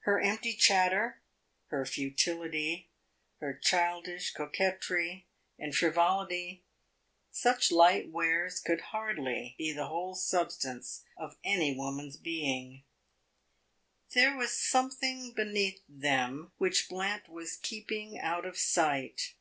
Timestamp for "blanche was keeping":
16.90-18.18